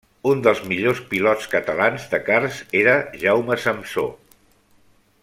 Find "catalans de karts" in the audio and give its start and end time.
1.51-2.57